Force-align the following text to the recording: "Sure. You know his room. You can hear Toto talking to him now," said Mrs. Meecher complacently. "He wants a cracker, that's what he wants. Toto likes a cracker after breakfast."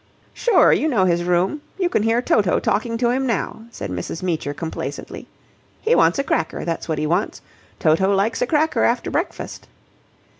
"Sure. 0.33 0.73
You 0.73 0.87
know 0.87 1.05
his 1.05 1.23
room. 1.23 1.61
You 1.77 1.87
can 1.87 2.01
hear 2.01 2.23
Toto 2.23 2.59
talking 2.59 2.97
to 2.97 3.11
him 3.11 3.27
now," 3.27 3.65
said 3.69 3.91
Mrs. 3.91 4.23
Meecher 4.23 4.51
complacently. 4.51 5.27
"He 5.79 5.93
wants 5.93 6.17
a 6.17 6.23
cracker, 6.23 6.65
that's 6.65 6.89
what 6.89 6.97
he 6.97 7.05
wants. 7.05 7.39
Toto 7.77 8.11
likes 8.15 8.41
a 8.41 8.47
cracker 8.47 8.83
after 8.83 9.11
breakfast." 9.11 9.67